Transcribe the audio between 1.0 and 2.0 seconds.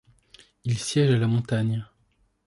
à la Montagne.